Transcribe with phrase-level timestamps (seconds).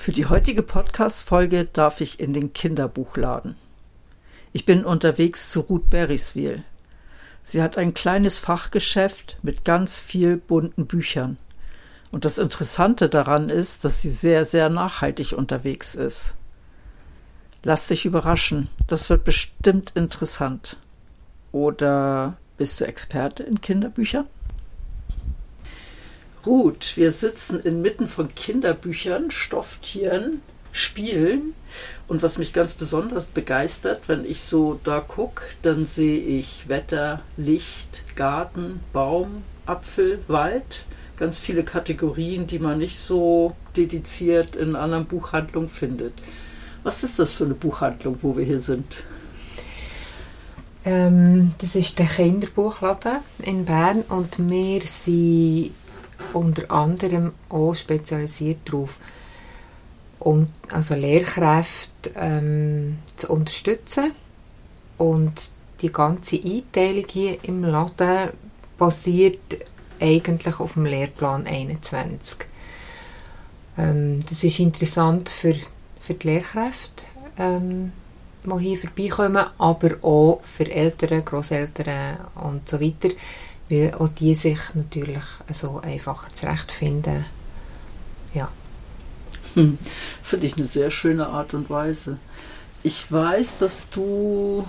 [0.00, 3.56] Für die heutige Podcast-Folge darf ich in den Kinderbuchladen.
[4.54, 6.64] Ich bin unterwegs zu Ruth Beriswil.
[7.42, 11.36] Sie hat ein kleines Fachgeschäft mit ganz viel bunten Büchern.
[12.12, 16.34] Und das Interessante daran ist, dass sie sehr, sehr nachhaltig unterwegs ist.
[17.62, 20.78] Lass dich überraschen, das wird bestimmt interessant.
[21.52, 24.24] Oder bist du Experte in Kinderbüchern?
[26.46, 31.54] Ruth, wir sitzen inmitten von Kinderbüchern, Stofftieren, Spielen.
[32.08, 37.22] Und was mich ganz besonders begeistert, wenn ich so da gucke, dann sehe ich Wetter,
[37.36, 40.84] Licht, Garten, Baum, Apfel, Wald
[41.20, 46.14] ganz viele Kategorien, die man nicht so dediziert in anderen Buchhandlungen findet.
[46.82, 48.96] Was ist das für eine Buchhandlung, wo wir hier sind?
[50.86, 55.72] Ähm, das ist der Kinderbuchladen in Bern und wir sind
[56.32, 58.98] unter anderem auch spezialisiert darauf,
[60.18, 64.12] um also Lehrkräfte ähm, zu unterstützen
[64.98, 68.30] und die ganze Einteilung hier im Laden
[68.76, 69.38] basiert
[69.98, 72.46] eigentlich auf dem Lehrplan 21.
[73.78, 75.54] Ähm, das ist interessant für,
[76.00, 77.04] für die Lehrkräfte,
[77.38, 77.92] ähm,
[78.44, 83.10] die hier vorbeikommen, aber auch für Eltern, Großeltern und so weiter,
[83.70, 85.22] weil auch die sich natürlich
[85.52, 87.24] so einfacher zurechtfinden.
[88.34, 88.48] Ja.
[89.54, 89.78] Hm.
[90.22, 92.18] Finde ich eine sehr schöne Art und Weise.
[92.82, 94.66] Ich weiß, dass du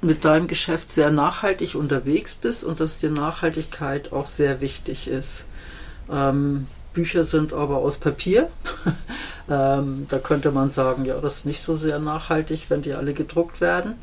[0.00, 5.46] mit deinem Geschäft sehr nachhaltig unterwegs bist und dass dir Nachhaltigkeit auch sehr wichtig ist.
[6.10, 8.48] Ähm, Bücher sind aber aus Papier.
[9.50, 13.12] ähm, da könnte man sagen, ja, das ist nicht so sehr nachhaltig, wenn die alle
[13.12, 13.94] gedruckt werden.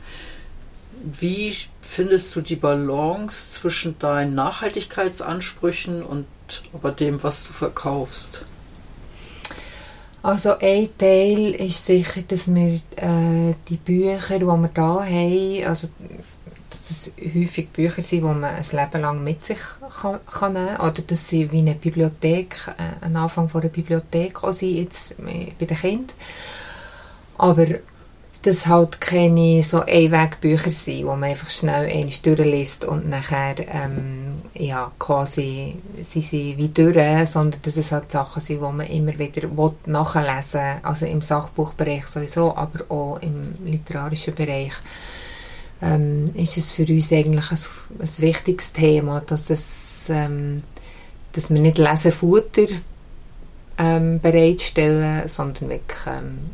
[1.03, 6.25] Wie findest du die Balance zwischen deinen Nachhaltigkeitsansprüchen und
[6.73, 8.45] aber dem, was du verkaufst?
[10.21, 15.89] Also ein Teil ist sicher, dass wir äh, die Bücher, die wir hier haben, also
[16.71, 19.57] dass es häufig Bücher sind, die man ein Leben lang mit sich
[20.01, 20.89] kann, kann nehmen kann.
[20.89, 25.15] Oder dass sie wie eine Bibliothek, äh, ein Anfang von einer Bibliothek auch sind, jetzt
[25.17, 26.15] bei den Kindern.
[27.37, 27.67] Aber
[28.43, 34.33] dass halt keine so Einwegbücher sind, wo man einfach schnell eine durchliest und nachher ähm,
[34.53, 39.17] ja, quasi sie sind wie durch, sondern dass es halt Sachen sind, die man immer
[39.17, 39.47] wieder
[39.85, 44.73] nachlesen will, also im Sachbuchbereich sowieso, aber auch im literarischen Bereich.
[45.81, 47.57] Ähm, ist es für uns eigentlich ein,
[47.99, 50.63] ein wichtiges Thema, dass, es, ähm,
[51.31, 52.67] dass wir nicht Lesefutter
[53.77, 56.51] ähm, bereitstellen, sondern wirklich ähm,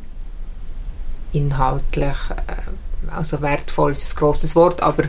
[1.33, 5.05] inhaltlich, äh, also wertvoll ist ein grosses Wort, aber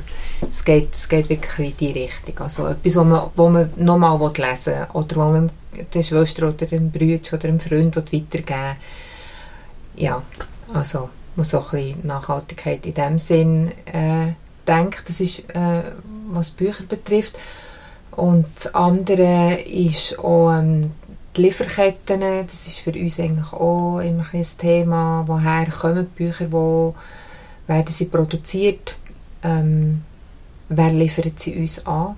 [0.51, 2.39] es geht, es geht wirklich in die Richtung.
[2.39, 5.51] Also etwas, wo man, wo man nochmal lesen will oder wo man
[5.93, 10.05] der Schwester oder dem Bruder oder dem Freund weitergeben will.
[10.05, 10.23] Ja,
[10.73, 14.33] also muss so ein bisschen Nachhaltigkeit in dem Sinn äh,
[14.67, 15.05] denkt.
[15.07, 15.83] Das ist, äh,
[16.31, 17.35] was Bücher betrifft.
[18.13, 20.93] Und das andere ist auch ähm,
[21.37, 25.25] die Lieferketten, das ist für uns eigentlich auch immer ein Thema.
[25.27, 26.95] Woher kommen die Bücher, wo
[27.67, 28.97] werden sie produziert?
[29.43, 30.03] Ähm,
[30.69, 32.17] wer liefert sie uns an?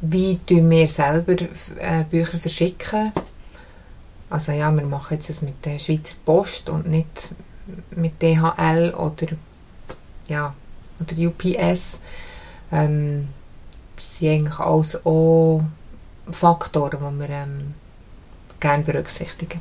[0.00, 1.34] Wie tun wir selber
[1.78, 3.12] äh, Bücher verschicken?
[4.30, 7.34] Also ja, wir machen jetzt das mit der Schweizer Post und nicht
[7.90, 9.26] mit DHL oder
[10.28, 10.54] ja
[11.00, 12.00] oder UPS.
[12.70, 13.28] Ähm,
[13.96, 15.62] das sind eigentlich alles auch
[16.30, 17.74] Faktoren, die wir ähm,
[18.60, 19.60] gerne berücksichtigen.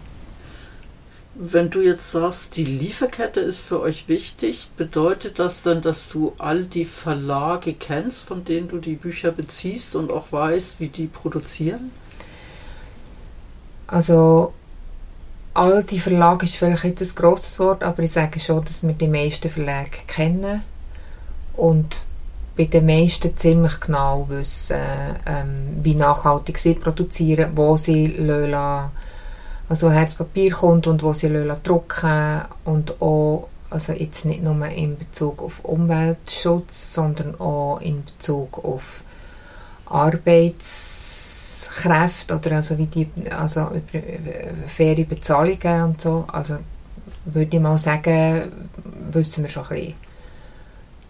[1.39, 6.33] Wenn du jetzt sagst, die Lieferkette ist für euch wichtig, bedeutet das dann, dass du
[6.39, 11.05] all die Verlage kennst, von denen du die Bücher beziehst und auch weißt, wie die
[11.05, 11.91] produzieren?
[13.85, 14.53] Also
[15.53, 18.93] all die Verlage ist vielleicht jetzt ein grosses Wort, aber ich sage schon, dass wir
[18.93, 20.63] die meisten Verlage kennen
[21.55, 22.05] und
[22.57, 24.75] bei den meisten ziemlich genau wissen,
[25.25, 28.91] ähm, wie nachhaltig sie produzieren, wo sie lassen,
[29.69, 34.97] also Herzpapier kommt und wo sie lassen drucken und auch also jetzt nicht nur in
[34.97, 39.01] Bezug auf Umweltschutz, sondern auch in Bezug auf
[39.85, 44.01] Arbeitskräfte oder also wie die, also über
[44.67, 46.25] faire Bezahlungen und so.
[46.27, 46.57] Also
[47.25, 48.69] würde ich mal sagen,
[49.11, 49.93] wissen wir schon ein bisschen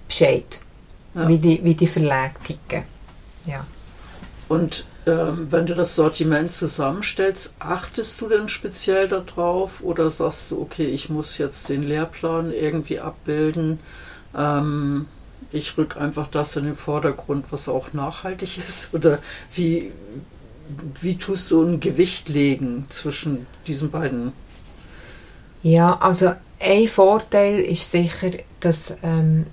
[0.07, 0.59] Bescheid,
[1.17, 1.27] ja.
[1.27, 2.83] wie, die, wie die Verlage ticken.
[3.45, 3.65] Ja.
[4.47, 10.61] Und ähm, wenn du das Sortiment zusammenstellst, achtest du denn speziell darauf oder sagst du,
[10.61, 13.79] okay, ich muss jetzt den Lehrplan irgendwie abbilden?
[14.35, 15.07] Ähm,
[15.51, 18.93] ich rück einfach das in den Vordergrund, was auch nachhaltig ist?
[18.93, 19.19] Oder
[19.53, 19.91] wie,
[21.01, 24.33] wie tust du ein Gewicht legen zwischen diesen beiden?
[25.63, 29.45] Ja, also ein Vorteil ist sicher, dass ähm,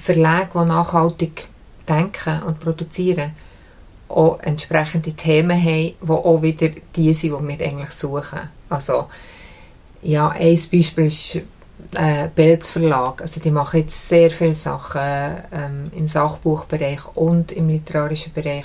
[0.00, 1.48] Verlage, die nachhaltig
[1.88, 3.32] denken und produzieren,
[4.08, 8.40] auch entsprechende Themen haben, die auch wieder die sind, die wir eigentlich suchen.
[8.68, 9.06] Also,
[10.02, 11.40] ja, ein Beispiel ist
[11.94, 13.20] äh, Belz Verlag.
[13.20, 15.00] Also die machen jetzt sehr viele Sachen
[15.52, 18.64] ähm, im Sachbuchbereich und im literarischen Bereich,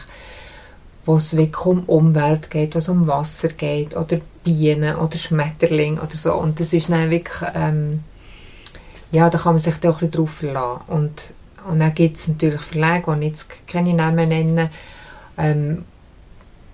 [1.05, 5.99] wo es wirklich um Umwelt geht, wo es um Wasser geht oder Bienen oder Schmetterling
[5.99, 6.33] oder so.
[6.35, 8.03] Und das ist dann wirklich, ähm,
[9.11, 10.81] ja, da kann man sich da auch ein bisschen drauf verlassen.
[10.87, 11.33] Und,
[11.69, 14.69] und dann gibt es natürlich Verlage, die jetzt keine Namen nennen,
[15.37, 15.85] ähm,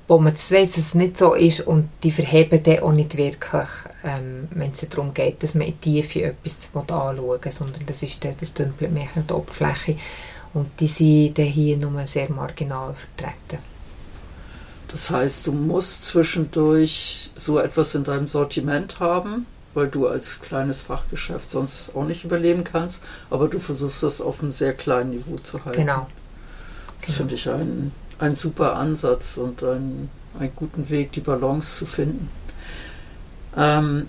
[0.07, 3.15] wo man das weiss, dass es nicht so ist und die verheben dann auch nicht
[3.15, 3.67] wirklich,
[4.03, 8.23] ähm, wenn es darum geht, dass man in Tiefe etwas anschauen will, sondern das, ist
[8.23, 9.95] dann, das dümpelt mehr an der Oberfläche
[10.53, 13.63] und die sind hier nur sehr marginal vertreten.
[14.89, 20.81] Das heißt, du musst zwischendurch so etwas in deinem Sortiment haben, weil du als kleines
[20.81, 25.35] Fachgeschäft sonst auch nicht überleben kannst, aber du versuchst das auf einem sehr kleinen Niveau
[25.37, 25.79] zu halten.
[25.79, 26.07] Genau.
[26.99, 27.17] Das genau.
[27.17, 27.91] finde ich ein
[28.23, 30.09] ein super Ansatz und ein,
[30.39, 32.29] einen guten Weg, die Balance zu finden.
[33.55, 34.07] Ähm,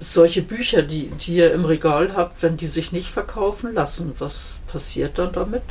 [0.00, 4.60] solche Bücher, die, die ihr im Regal habt, wenn die sich nicht verkaufen lassen, was
[4.66, 5.62] passiert dann damit?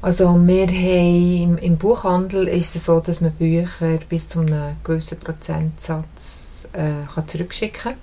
[0.00, 4.76] Also wir haben im, im Buchhandel ist es so, dass man Bücher bis zu einem
[4.84, 7.94] gewissen Prozentsatz äh, kann zurückschicken kann.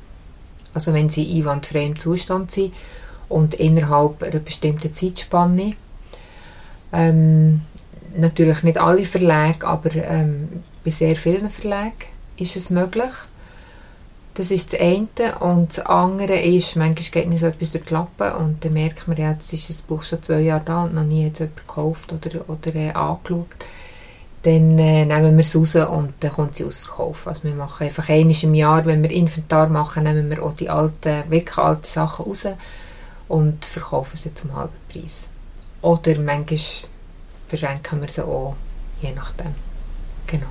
[0.73, 2.73] Also wenn sie einwandfrei im Zustand sind
[3.29, 5.73] und innerhalb einer bestimmten Zeitspanne.
[6.93, 7.61] Ähm,
[8.15, 10.49] natürlich nicht alle Verlage, aber ähm,
[10.83, 12.05] bei sehr vielen Verlagen
[12.37, 13.11] ist es möglich.
[14.35, 15.39] Das ist das eine.
[15.39, 19.07] Und das andere ist, manchmal geht nicht so etwas durch die Lappen und dann merkt
[19.07, 21.39] man, ja, jetzt ist das Buch schon zwei Jahre da und noch nie hat es
[21.39, 23.47] jemand gekauft oder, oder äh, angeschaut.
[24.45, 27.29] Dann äh, nehmen wir es raus und dann kommt sie ausverkaufen.
[27.29, 30.69] Also wir machen einfach einmal im Jahr, wenn wir Inventar machen, nehmen wir auch die
[30.69, 32.45] alten, wirklich alten Sachen raus
[33.27, 35.31] und verkaufen sie zum halben Preis.
[35.81, 36.59] Oder manchmal
[37.47, 38.55] verschenken wir sie auch,
[39.01, 39.55] je nachdem.
[40.27, 40.45] Genau.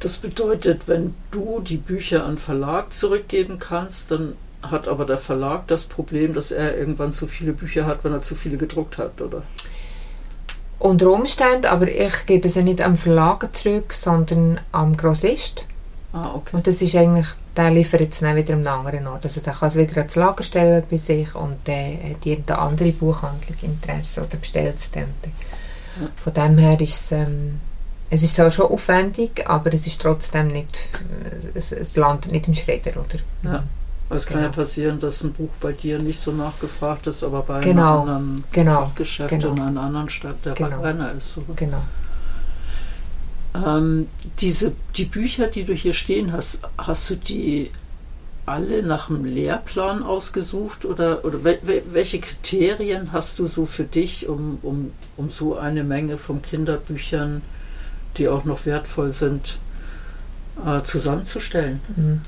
[0.00, 5.68] Das bedeutet, wenn du die Bücher an Verlag zurückgeben kannst, dann hat aber der Verlag
[5.68, 9.20] das Problem, dass er irgendwann zu viele Bücher hat, wenn er zu viele gedruckt hat,
[9.20, 9.44] oder?
[10.80, 15.66] Unter Umständen, aber ich gebe sie nicht am Verlag zurück, sondern am Grossist.
[16.12, 16.56] Ah, okay.
[16.56, 19.24] Und das ist eigentlich, der liefert es dann wieder am anderen Ort.
[19.24, 22.92] Also der kann es wieder ans Lager stellen bei sich und dann hat irgendeine andere
[22.92, 25.12] Buchhandlung Interesse oder bestellt es dann.
[26.24, 27.60] Von dem her ist es, ähm,
[28.08, 30.88] es ist zwar schon aufwendig, aber es ist trotzdem nicht,
[31.54, 33.18] es, es landet nicht im Schredder, oder?
[33.42, 33.64] Ja.
[34.10, 34.48] Es kann genau.
[34.48, 38.02] ja passieren, dass ein Buch bei dir nicht so nachgefragt ist, aber bei genau.
[38.02, 38.90] einem anderen genau.
[38.96, 39.52] Geschäft genau.
[39.52, 40.80] in einer anderen Stadt der genau.
[40.80, 41.38] Renner ist.
[41.38, 41.54] Oder?
[41.54, 41.82] Genau.
[43.54, 44.08] Ähm,
[44.40, 47.70] diese, die Bücher, die du hier stehen hast, hast du die
[48.46, 54.58] alle nach dem Lehrplan ausgesucht oder, oder welche Kriterien hast du so für dich, um,
[54.62, 57.42] um, um so eine Menge von Kinderbüchern,
[58.16, 59.58] die auch noch wertvoll sind,
[60.66, 61.80] äh, zusammenzustellen?
[61.94, 62.20] Mhm.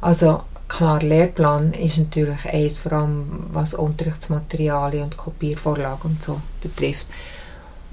[0.00, 7.06] Also klar, Lehrplan ist natürlich eins, vor allem was Unterrichtsmaterialien und Kopiervorlagen und so betrifft.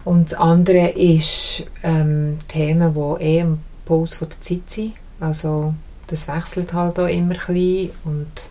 [0.04, 4.94] Und das andere ist ähm, Themen, die eh im Puls der Zeit sind.
[5.20, 5.74] Also
[6.08, 8.50] das wechselt halt auch immer ein bisschen und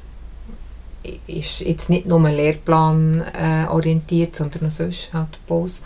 [1.27, 5.83] ist jetzt nicht nur Lehrplan äh, orientiert, sondern auch sonst halt Puls.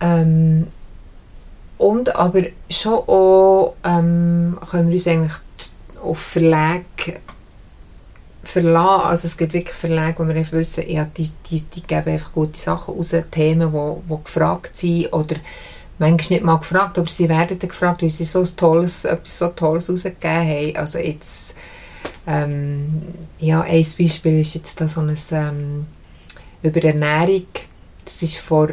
[0.00, 0.66] Ähm,
[1.78, 5.32] und aber schon auch ähm, können wir uns eigentlich
[6.04, 7.20] auf Verlage
[8.42, 9.06] verlassen.
[9.06, 12.32] Also es gibt wirklich Verlage, wo wir einfach wissen, ja, die, die, die geben einfach
[12.32, 15.36] gute Sachen raus, Themen, die wo, wo gefragt sind oder
[15.98, 19.38] manchmal nicht mal gefragt, aber sie werden dann gefragt, weil sie so ein tolles, etwas
[19.38, 20.76] so Tolles rausgegeben haben.
[20.76, 21.54] Also jetzt,
[22.26, 23.02] ähm,
[23.38, 25.86] ja, ein Beispiel ist jetzt da so ein ähm,
[26.62, 27.46] über Ernährung,
[28.04, 28.68] das ist vor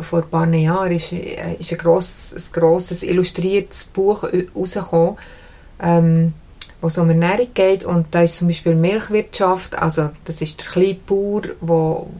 [0.00, 5.16] vor ein paar Jahren ist, ist ein, grosses, ein grosses illustriertes Buch rausgekommen,
[5.80, 6.32] ähm,
[6.84, 10.66] wo es um Ernährung geht und da ist zum Beispiel Milchwirtschaft, also das ist der
[10.66, 12.10] kleine Bauer, wo,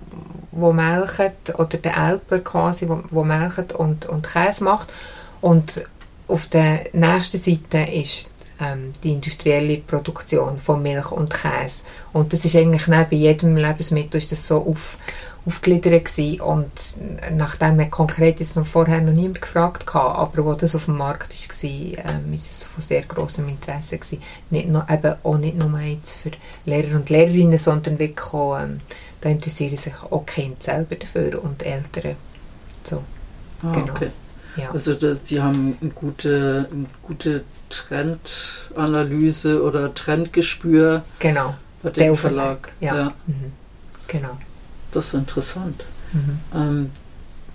[0.53, 4.91] wo melkt, oder der Elper quasi, wo, wo melkt und, und Käse macht
[5.43, 5.85] und
[6.29, 11.85] auf der nächsten Seite ist ähm, die industrielle Produktion von Milch und Käse.
[12.15, 14.97] Und das ist eigentlich neben jedem Lebensmittel ist das so auf,
[15.47, 16.41] aufgegliedert gewesen.
[16.41, 16.73] Und
[17.33, 20.97] nachdem man konkret jetzt noch vorher noch niemand gefragt hatte, aber wo das auf dem
[20.97, 24.23] Markt war, ähm, ist es von sehr großem Interesse gewesen.
[24.51, 26.31] Nicht nur, eben auch nicht nur jetzt für
[26.65, 28.81] Lehrer und Lehrerinnen, sondern wirklich auch, ähm,
[29.21, 32.17] da interessieren sich auch Kinder selber dafür und Eltern.
[32.83, 33.03] So,
[33.63, 33.93] ah, genau.
[33.93, 34.11] Okay.
[34.57, 34.71] Ja.
[34.71, 41.55] Also das, die haben eine gute, eine gute Trendanalyse oder Trendgespür genau.
[41.83, 42.73] bei dem Der Verlag.
[42.81, 42.95] Ja.
[42.95, 43.13] ja.
[43.27, 43.53] Mhm.
[44.07, 44.39] Genau.
[44.95, 45.85] Das ist interessant.
[46.13, 46.41] Mhm.
[46.55, 46.91] Ähm,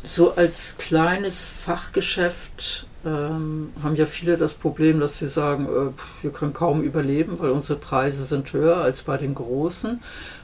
[0.03, 6.31] so als kleines Fachgeschäft ähm, haben ja viele das Problem, dass sie sagen, äh, wir
[6.31, 10.01] können kaum überleben, weil unsere Preise sind höher als bei den Großen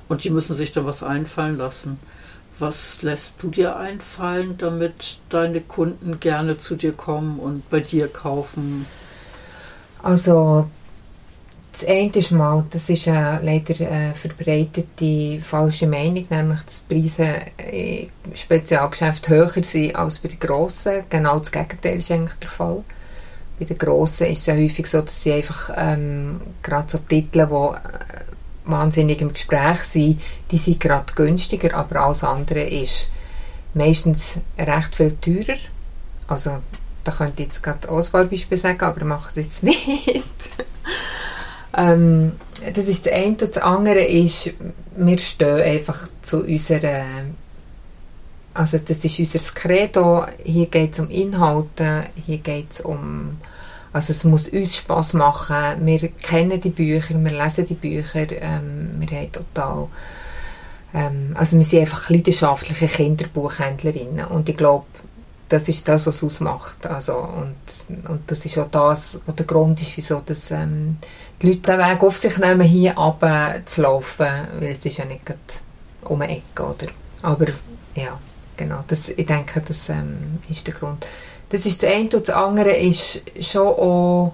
[0.08, 2.00] und die müssen sich da was einfallen lassen.
[2.58, 8.08] Was lässt du dir einfallen, damit deine Kunden gerne zu dir kommen und bei dir
[8.08, 8.86] kaufen?
[10.02, 10.70] Also
[11.76, 16.94] das eine ist mal, das ist eine leider eine verbreitete falsche Meinung, nämlich dass die
[17.02, 17.36] Preise
[17.70, 21.04] im Spezialgeschäft höher sind als bei den Grossen.
[21.10, 22.82] Genau das Gegenteil ist eigentlich der Fall.
[23.60, 27.46] Bei den Grossen ist es ja häufig so, dass sie einfach ähm, gerade so Titel,
[27.46, 33.10] die wahnsinnig im Gespräch sind, die sind gerade günstiger, aber alles andere ist
[33.74, 35.58] meistens recht viel teurer.
[36.28, 36.62] Also,
[37.04, 40.24] da könnte ich jetzt gerade auch ein paar Beispiele sagen, aber mache es jetzt nicht.
[41.76, 42.34] ähm,
[42.74, 43.30] das ist das eine.
[43.30, 44.54] Und das andere ist,
[44.96, 47.04] wir stehen einfach zu unserer
[48.54, 50.26] also das ist unser Credo.
[50.44, 53.38] Hier geht es um Inhalte, hier geht es um
[53.92, 55.86] also es muss uns Spaß machen.
[55.86, 59.88] Wir kennen die Bücher, wir lesen die Bücher, ähm, wir haben total
[60.94, 64.86] ähm, also wir sind einfach leidenschaftliche Kinderbuchhändlerinnen und ich glaube,
[65.50, 66.86] das ist das, was es ausmacht.
[66.88, 67.56] Also, und,
[68.10, 70.98] und das ist auch das, was der Grund ist, wieso das, ähm,
[71.42, 73.62] die Leute den Weg auf sich nehmen, hier runter
[74.60, 75.22] weil es ist ja nicht
[76.04, 76.88] um eine Ecke, oder?
[77.22, 77.48] Aber
[77.96, 78.20] ja,
[78.58, 81.06] genau, das, ich denke, das ähm, ist der Grund.
[81.50, 82.04] Das ist das eine.
[82.04, 84.34] Und das andere ist schon auch,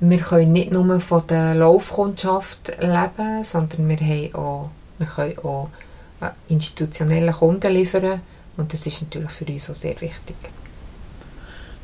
[0.00, 5.68] wir können nicht nur von der Laufkundschaft leben, sondern wir, haben auch, wir können auch
[6.20, 8.20] äh, institutionelle Kunden liefern.
[8.58, 10.36] Und das ist natürlich für uns auch sehr wichtig.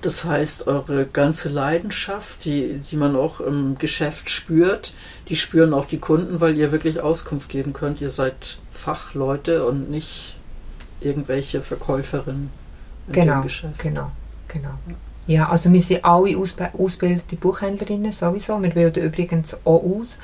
[0.02, 4.92] Das heißt, eure ganze Leidenschaft, die, die man auch im Geschäft spürt,
[5.30, 8.02] die spüren auch die Kunden, weil ihr wirklich Auskunft geben könnt.
[8.02, 10.36] Ihr seid Fachleute und nicht
[11.00, 12.50] irgendwelche Verkäuferinnen.
[13.10, 13.46] Genau,
[13.78, 14.10] genau.
[14.48, 14.74] Genau.
[15.26, 18.62] Ja, also wir sind alle ausgebildete Buchhändlerinnen sowieso.
[18.62, 20.18] Wir bilden übrigens auch aus.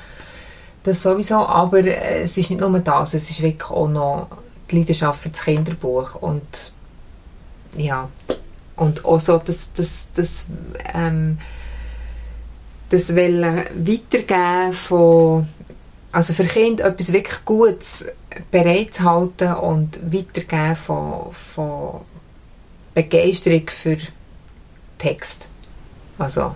[0.83, 4.27] Das sowieso, aber äh, es ist nicht nur das, es ist wirklich auch noch
[4.71, 6.71] die Leidenschaft für das Kinderbuch und
[7.77, 8.09] ja,
[8.75, 10.45] und auch so das, das, das,
[10.93, 11.37] ähm,
[12.89, 15.47] das Wollen weitergeben von,
[16.11, 18.07] also für Kinder etwas wirklich Gutes
[18.49, 22.01] bereitzuhalten und weitergeben von, von
[22.93, 23.97] Begeisterung für
[24.97, 25.47] Text.
[26.17, 26.55] Also,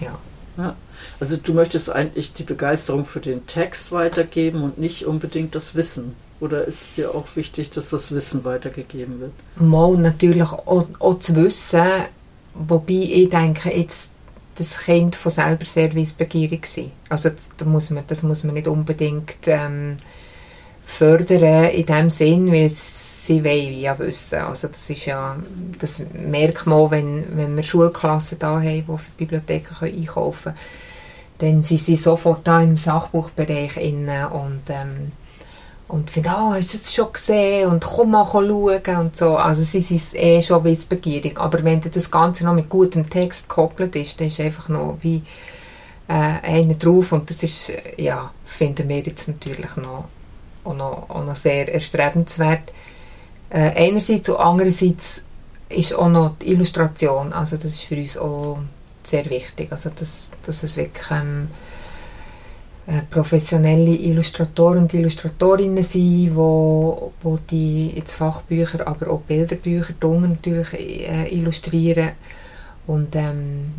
[0.00, 0.18] ja.
[0.58, 0.76] ja.
[1.18, 6.14] Also du möchtest eigentlich die Begeisterung für den Text weitergeben und nicht unbedingt das Wissen.
[6.42, 9.32] Oder ist dir auch wichtig, dass das Wissen weitergegeben wird?
[9.54, 11.86] Mal natürlich auch, auch zu wissen,
[12.54, 14.10] wobei ich denke, jetzt
[14.56, 16.90] das Kind von selber sehr wissbegierig sein.
[17.08, 19.98] Also da muss man, das muss man nicht unbedingt ähm,
[20.84, 24.40] fördern in dem Sinn, weil sie wollen ja wissen.
[24.40, 25.36] Also das ist ja,
[25.78, 30.56] das merkt man, wenn, wenn wir Schulklassen da haben, die für Bibliotheken können einkaufen können,
[31.38, 35.12] dann sind sie sofort da im Sachbuchbereich inne und ähm,
[35.88, 39.36] und finden, ah, oh, hast du das schon gesehen und komm mal schauen und so.
[39.36, 41.38] Also sie sind eh schon wissbegierig.
[41.38, 45.22] Aber wenn das Ganze noch mit gutem Text gekoppelt ist, dann ist einfach noch wie
[46.08, 50.06] äh, einer drauf und das ist, ja, finden wir jetzt natürlich noch,
[50.64, 52.72] auch noch, auch noch sehr erstrebenswert.
[53.50, 55.24] Äh, einerseits und andererseits
[55.68, 58.58] ist auch noch die Illustration, also das ist für uns auch
[59.02, 61.71] sehr wichtig, also dass, dass es wirklich ähm, äh,
[63.10, 71.28] professionelle Illustratoren und Illustratorinnen sind, wo, wo die jetzt Fachbücher, aber auch Bilderbücher natürlich äh,
[71.28, 72.12] illustrieren
[72.86, 73.72] und ähm,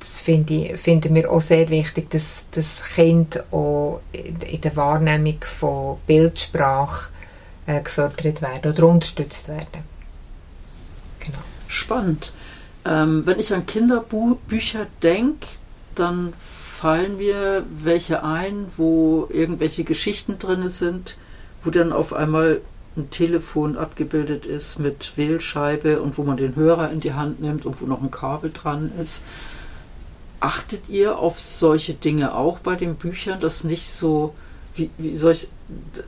[0.00, 5.38] das finde ich, finden wir auch sehr wichtig, dass das Kind auch in der Wahrnehmung
[5.40, 7.08] von Bildsprache
[7.66, 9.82] äh, gefördert werden oder unterstützt werden.
[11.20, 11.38] Genau.
[11.68, 12.34] Spannend.
[12.84, 15.46] Ähm, wenn ich an Kinderbücher denke,
[15.94, 16.34] dann
[16.84, 21.16] fallen mir welche ein, wo irgendwelche Geschichten drin sind,
[21.62, 22.60] wo dann auf einmal
[22.94, 27.64] ein Telefon abgebildet ist mit Wählscheibe und wo man den Hörer in die Hand nimmt
[27.64, 29.22] und wo noch ein Kabel dran ist.
[30.40, 34.34] Achtet ihr auf solche Dinge auch bei den Büchern, dass nicht so,
[34.74, 35.48] wie, wie soll ich,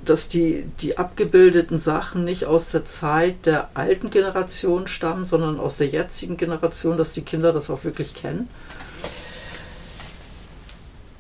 [0.05, 5.79] dass die, die abgebildeten Sachen nicht aus der Zeit der alten Generation stammen, sondern aus
[5.79, 8.51] der jetzigen Generation, dass die Kinder das auch wirklich kennen?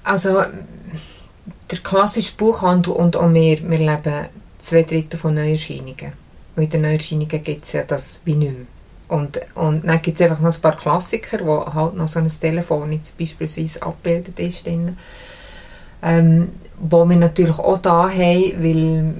[0.06, 0.40] Also
[1.68, 6.12] der klassische Buchhandel und auch wir, wir leben zwei Drittel von Neuerscheinungen.
[6.54, 8.66] Und in den Neuerscheinungen gibt es ja das wie nicht mehr.
[9.08, 12.28] Und, und dann gibt es einfach noch ein paar Klassiker, wo halt noch so ein
[12.28, 14.64] Telefon jetzt beispielsweise abgebildet ist.
[14.64, 14.96] Drin.
[16.02, 19.14] Ähm, wo wir natürlich auch da haben, weil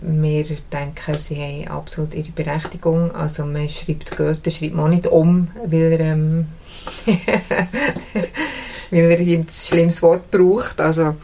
[0.00, 3.12] wir denken, sie haben absolut ihre Berechtigung.
[3.12, 6.46] Also man schreibt Goethe, schreibt man nicht um, weil er, ähm,
[8.90, 10.80] weil er ein schlimmes Wort braucht.
[10.80, 11.16] Also,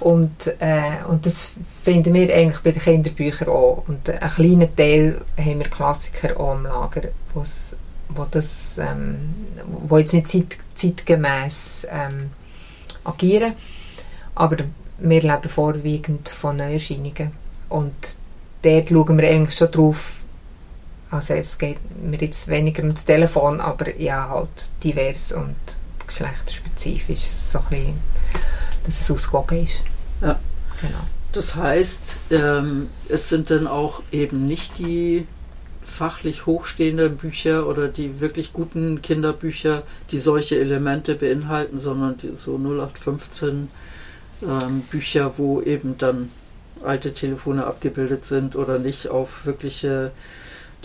[0.00, 1.50] und, äh, und das
[1.82, 3.84] finden wir eigentlich bei den Kinderbüchern auch.
[3.86, 9.34] Und einen kleinen Teil haben wir Klassiker auch im Lager, wo, das, ähm,
[9.86, 12.30] wo jetzt nicht zeit, zeitgemäß ähm,
[13.04, 13.54] agieren.
[14.34, 14.56] Aber
[14.98, 17.32] wir leben vorwiegend von Neuerscheinungen.
[17.68, 18.16] Und
[18.62, 20.20] dort schauen wir eigentlich schon drauf,
[21.10, 25.56] also es geht mir jetzt weniger ums Telefon, aber ja, halt divers und
[26.08, 27.94] geschlechterspezifisch, so ein bisschen,
[28.84, 29.82] dass es ausgewogen ist.
[30.20, 30.38] Ja.
[30.80, 30.98] Genau.
[31.32, 32.00] Das heißt,
[32.30, 35.26] ähm, es sind dann auch eben nicht die
[35.84, 42.56] fachlich hochstehenden Bücher oder die wirklich guten Kinderbücher, die solche Elemente beinhalten, sondern die so
[42.56, 43.68] 0815
[44.42, 46.30] ähm, Bücher, wo eben dann
[46.84, 50.12] alte Telefone abgebildet sind oder nicht auf wirkliche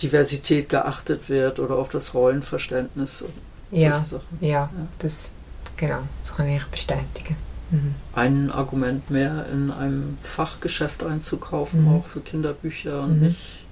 [0.02, 3.24] Diversität geachtet wird oder auf das Rollenverständnis.
[3.70, 4.04] Ja,
[4.40, 5.30] ja, ja, das
[5.76, 7.36] genau, das kann ich bestätigen.
[7.70, 7.94] Mhm.
[8.14, 11.96] Ein Argument mehr in einem Fachgeschäft einzukaufen, mhm.
[11.96, 13.28] auch für Kinderbücher und mhm.
[13.28, 13.64] nicht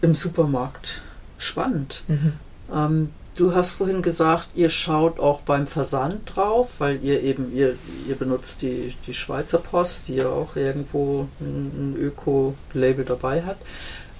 [0.00, 1.02] im Supermarkt.
[1.38, 2.02] Spannend.
[2.08, 2.32] Mhm.
[2.72, 7.76] Ähm, du hast vorhin gesagt, ihr schaut auch beim Versand drauf, weil ihr eben, ihr,
[8.08, 13.58] ihr benutzt die, die Schweizer Post, die ja auch irgendwo ein, ein Öko-Label dabei hat.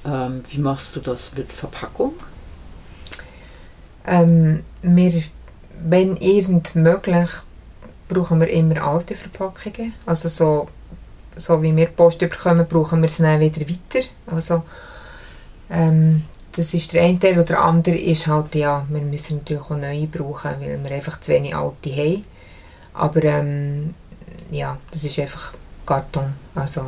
[0.05, 2.15] Ähm, wie machst du das mit Verpackung?
[4.07, 5.23] Ähm, wir,
[5.85, 7.29] wenn irgend möglich,
[8.09, 9.95] brauchen wir immer alte Verpackungen.
[10.07, 10.69] Also so,
[11.37, 14.07] so wie wir Post bekommen, brauchen wir es dann wieder weiter.
[14.27, 14.63] Also
[15.71, 16.23] ähm,
[16.57, 17.39] das ist der eine Teil.
[17.39, 21.21] Und der andere ist halt, ja, wir müssen natürlich auch neue brauchen, weil wir einfach
[21.21, 22.25] zu wenig alte haben.
[22.93, 23.95] Aber ähm,
[24.51, 25.53] ja, das ist einfach
[25.85, 26.33] Karton.
[26.55, 26.87] Also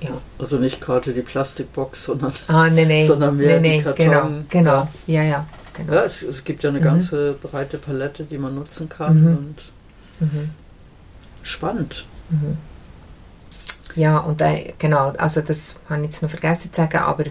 [0.00, 0.10] ja.
[0.38, 3.06] Also nicht gerade die Plastikbox, sondern, ah, nee, nee.
[3.06, 4.06] sondern mehr nee, die Karton.
[4.06, 4.88] Genau, genau.
[5.06, 5.46] Ja, ja.
[5.74, 5.92] Genau.
[5.92, 6.84] Ja, es, es, gibt ja eine mhm.
[6.84, 9.20] ganze breite Palette, die man nutzen kann.
[9.20, 9.36] Mhm.
[9.36, 9.56] Und
[10.20, 10.50] mhm.
[11.42, 12.04] Spannend.
[12.30, 12.56] Mhm.
[13.94, 17.24] Ja, und äh, genau, also das habe ich jetzt noch vergessen zu sagen, aber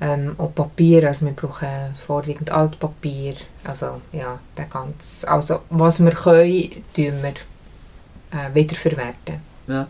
[0.00, 1.68] ähm, auch Papier, also wir brauchen
[2.06, 7.34] vorwiegend Altpapier, also ja, der ganz, also was wir können, tun wir
[8.32, 9.36] äh, wiederverwerten.
[9.66, 9.86] Ja,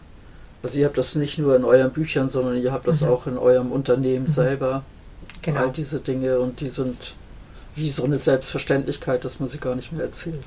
[0.64, 3.09] also ihr habt das nicht nur in euren Büchern, sondern ihr habt das mhm.
[3.09, 4.31] auch in eurem Unternehmen mhm.
[4.31, 4.83] selber.
[5.42, 5.61] Genau.
[5.61, 7.14] All diese Dinge und die sind
[7.77, 10.44] wie so eine Selbstverständlichkeit, dass man sie gar nicht mehr erzählt.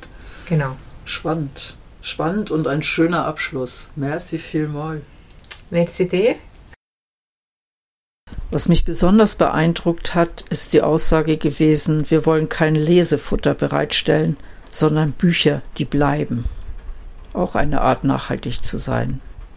[0.49, 0.75] Genau.
[1.05, 1.75] Spannend.
[2.01, 3.89] Spannend und ein schöner Abschluss.
[3.95, 5.03] Merci vielmals.
[5.69, 6.35] Merci dir.
[8.49, 14.37] Was mich besonders beeindruckt hat, ist die Aussage gewesen, wir wollen kein Lesefutter bereitstellen,
[14.71, 16.45] sondern Bücher, die bleiben.
[17.33, 19.21] Auch eine Art nachhaltig zu sein.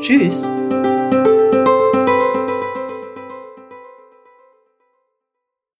[0.00, 0.46] Tschüss!